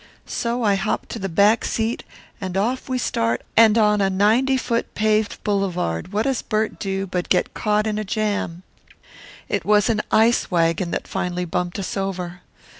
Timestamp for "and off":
2.41-2.89